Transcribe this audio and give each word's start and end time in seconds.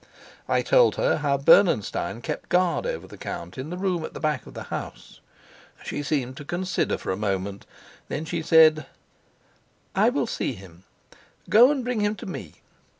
I 0.49 0.63
told 0.63 0.95
her 0.95 1.17
how 1.17 1.37
Bernenstein 1.37 2.21
kept 2.21 2.49
guard 2.49 2.87
over 2.87 3.05
the 3.05 3.19
count 3.19 3.55
in 3.55 3.69
the 3.69 3.77
room 3.77 4.03
at 4.03 4.15
the 4.15 4.19
back 4.19 4.47
of 4.47 4.55
the 4.55 4.63
house. 4.73 5.19
She 5.85 6.01
seemed 6.01 6.37
to 6.37 6.43
consider 6.43 6.97
for 6.97 7.11
a 7.11 7.15
moment, 7.15 7.67
then 8.07 8.25
she 8.25 8.41
said: 8.41 8.87
"I 9.93 10.09
will 10.09 10.25
see 10.25 10.53
him. 10.53 10.85
Go 11.49 11.69
and 11.69 11.83
bring 11.83 11.99
him 11.99 12.15
to 12.15 12.25
me. 12.25 12.63